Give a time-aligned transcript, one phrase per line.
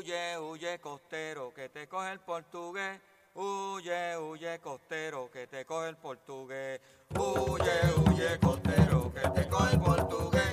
[0.00, 2.98] Huye, huye, costero, que te coge el portugués.
[3.34, 6.80] Huye, huye, costero, que te coge el portugués.
[7.10, 10.49] Huye, huye, costero, que te coge el portugués.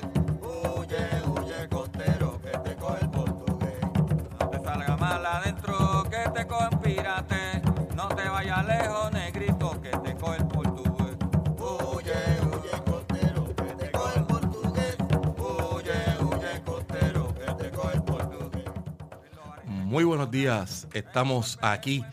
[19.87, 22.03] Muy buenos días, estamos aquí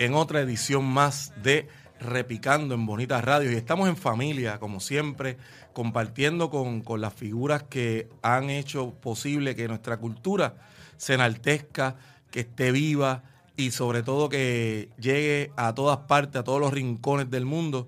[0.00, 1.68] en otra edición más de
[2.00, 5.36] Repicando en Bonita Radio y estamos en familia, como siempre,
[5.72, 10.56] compartiendo con, con las figuras que han hecho posible que nuestra cultura
[10.96, 11.94] se enaltezca,
[12.32, 13.22] que esté viva
[13.56, 17.86] y sobre todo que llegue a todas partes, a todos los rincones del mundo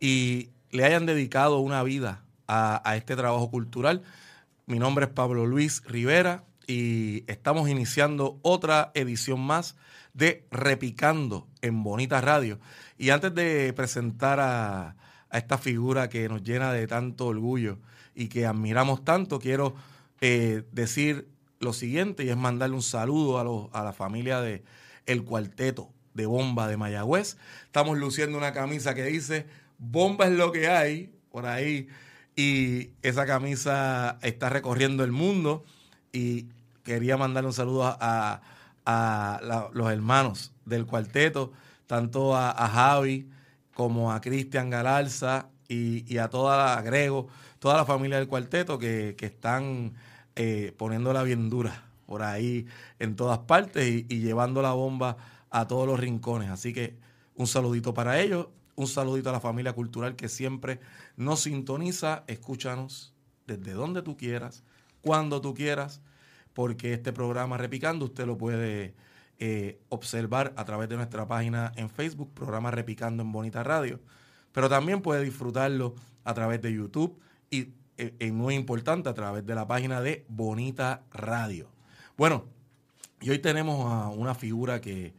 [0.00, 4.00] y le hayan dedicado una vida a este trabajo cultural.
[4.64, 9.74] Mi nombre es Pablo Luis Rivera y estamos iniciando otra edición más
[10.12, 12.60] de Repicando en Bonita Radio.
[12.98, 14.94] Y antes de presentar a,
[15.32, 17.78] esta figura que nos llena de tanto orgullo
[18.14, 19.74] y que admiramos tanto, quiero
[20.20, 21.28] eh, decir
[21.58, 24.62] lo siguiente y es mandarle un saludo a, los- a la familia de
[25.06, 27.38] El Cuarteto de Bomba de Mayagüez.
[27.64, 29.46] Estamos luciendo una camisa que dice
[29.78, 31.88] Bomba es lo que hay por ahí
[32.36, 35.64] y esa camisa está recorriendo el mundo
[36.12, 36.46] y
[36.88, 38.40] quería mandarle un saludo a,
[38.86, 41.52] a- los hermanos del cuarteto,
[41.86, 43.28] tanto a, a Javi
[43.74, 47.28] como a Cristian Galarza y, y a toda la, a Grego,
[47.58, 49.92] toda la familia del cuarteto que, que están
[50.36, 52.66] eh, poniéndola bien dura por ahí
[52.98, 55.16] en todas partes y llevando la bomba
[55.50, 56.48] a todos los rincones.
[56.50, 56.96] Así que
[57.34, 60.80] un saludito para ellos, un saludito a la familia cultural que siempre
[61.16, 63.12] nos sintoniza, escúchanos
[63.46, 64.62] desde donde tú quieras,
[65.02, 66.00] cuando tú quieras,
[66.58, 68.92] porque este programa Repicando usted lo puede
[69.38, 74.00] eh, observar a través de nuestra página en Facebook, programa Repicando en Bonita Radio,
[74.50, 77.16] pero también puede disfrutarlo a través de YouTube
[77.48, 81.70] y, eh, muy importante, a través de la página de Bonita Radio.
[82.16, 82.46] Bueno,
[83.20, 85.14] y hoy tenemos a una figura que,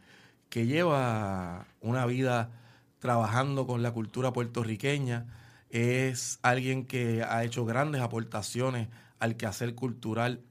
[0.50, 2.50] que lleva una vida
[2.98, 5.24] trabajando con la cultura puertorriqueña.
[5.70, 8.88] Es alguien que ha hecho grandes aportaciones
[9.20, 10.42] al quehacer cultural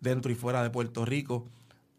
[0.00, 1.48] dentro y fuera de Puerto Rico.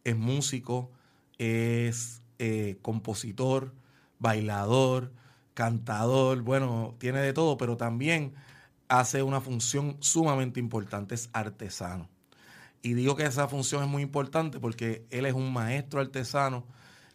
[0.04, 0.92] Es músico,
[1.38, 3.74] es eh, compositor,
[4.20, 5.12] bailador,
[5.54, 8.34] cantador, bueno, tiene de todo, pero también
[8.90, 12.10] hace una función sumamente importante, es artesano.
[12.82, 16.66] Y digo que esa función es muy importante porque él es un maestro artesano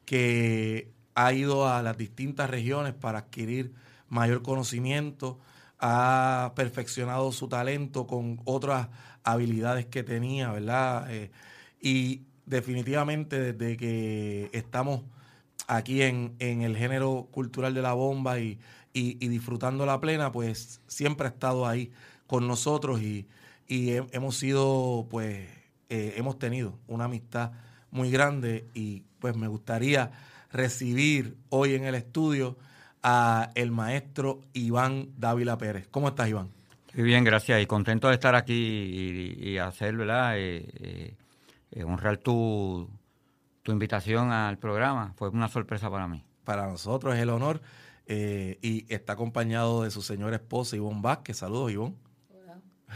[0.04, 3.72] que ha ido a las distintas regiones para adquirir
[4.08, 5.38] mayor conocimiento,
[5.82, 8.88] ha perfeccionado su talento con otras
[9.24, 11.12] habilidades que tenía, ¿verdad?
[11.14, 11.32] Eh,
[11.82, 15.02] y definitivamente desde que estamos
[15.66, 18.58] aquí en, en el género cultural de la bomba y,
[18.92, 21.92] y, disfrutando la plena, pues siempre ha estado ahí
[22.26, 23.26] con nosotros y,
[23.68, 25.48] y he- hemos sido, pues,
[25.88, 27.52] eh, hemos tenido una amistad
[27.90, 30.12] muy grande y pues me gustaría
[30.50, 32.56] recibir hoy en el estudio
[33.02, 35.88] a el maestro Iván Dávila Pérez.
[35.90, 36.50] ¿Cómo estás, Iván?
[36.94, 37.62] Muy bien, gracias.
[37.62, 40.38] Y contento de estar aquí y, y hacer, ¿verdad?
[40.38, 41.16] Eh, eh,
[41.72, 42.88] eh, honrar tu,
[43.62, 45.14] tu invitación al programa.
[45.16, 46.22] Fue una sorpresa para mí.
[46.44, 47.62] Para nosotros es el honor
[48.06, 51.38] eh, y está acompañado de su señora esposa Ivonne Vázquez.
[51.38, 51.96] Saludos, Ivonne.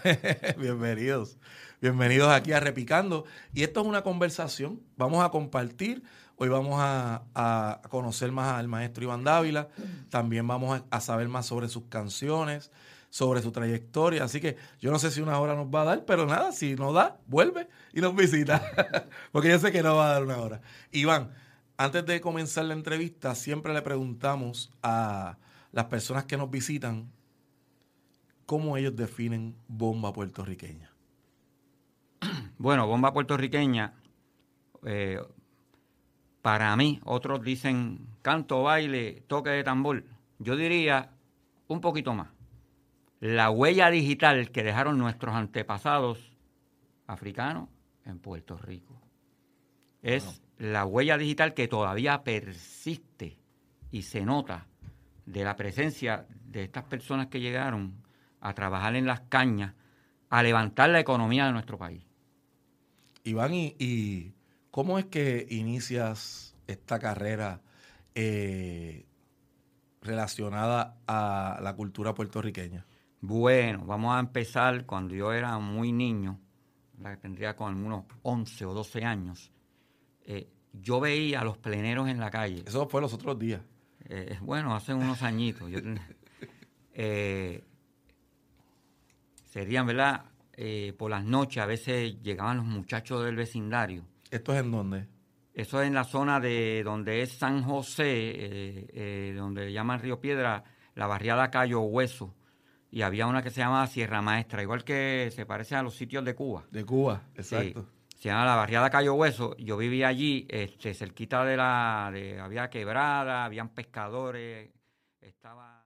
[0.59, 1.39] Bienvenidos.
[1.81, 3.25] Bienvenidos aquí a Repicando.
[3.55, 4.81] Y esto es una conversación.
[4.97, 6.03] Vamos a compartir.
[6.37, 9.69] Hoy vamos a, conocer más al maestro Iván Dávila.
[10.11, 12.71] También vamos a, a saber más sobre sus canciones,
[13.11, 14.25] sobre su trayectoria.
[14.25, 16.75] Así que yo no sé si una hora nos va a dar, pero nada, si
[16.75, 18.63] no da, vuelve y nos visita.
[19.33, 20.61] Porque yo sé que no va a dar una hora.
[20.93, 21.31] Iván,
[21.77, 25.39] antes de comenzar la entrevista, siempre le preguntamos a
[25.73, 27.11] las personas que nos visitan
[28.47, 30.91] cómo ellos definen bomba puertorriqueña.
[32.59, 33.93] Bueno, bomba puertorriqueña,
[34.87, 35.21] eh,
[36.41, 40.05] para mí, otros dicen canto, baile, toque de tambor.
[40.39, 41.11] Yo diría
[41.69, 42.29] un poquito más.
[43.21, 46.33] La huella digital que dejaron nuestros antepasados
[47.07, 47.69] africanos
[48.05, 49.03] en Puerto Rico.
[50.03, 53.39] Es la huella digital que todavía persiste
[53.91, 54.67] y se nota
[55.27, 58.06] de la presencia de estas personas que llegaron
[58.47, 59.75] a trabajar en las cañas,
[60.31, 62.05] a levantar la economía de nuestro país.
[63.25, 64.35] Iván, ¿y,
[64.71, 67.61] cómo es que inicias esta carrera
[68.15, 69.05] eh,
[70.01, 72.87] relacionada a la cultura puertorriqueña?
[73.21, 76.39] Bueno, vamos a empezar cuando yo era muy niño,
[77.01, 79.51] la tendría con unos 11 o 12 años.
[80.25, 82.63] Eh, yo veía a los pleneros en la calle.
[82.65, 83.61] Eso fue los otros días.
[84.05, 85.69] Eh, bueno, hace unos añitos.
[89.61, 90.25] serían, ¿verdad?
[90.97, 94.07] por las noches a veces llegaban los muchachos del vecindario.
[94.31, 95.07] ¿Esto es en dónde?
[95.53, 100.65] Eso es en la zona de donde es San José, donde llaman Río Piedra,
[100.95, 102.35] la barriada Cayo Hueso
[102.91, 106.25] y había una que se llama Sierra Maestra, igual que se parece a los sitios
[106.25, 106.65] de Cuba.
[106.71, 107.87] De Cuba, exacto.
[108.17, 109.57] se llama la barriada Cayo Hueso.
[109.59, 114.71] Yo vivía allí, este, cerquita de la, de, había quebrada, habían pescadores,
[115.21, 115.86] estaba.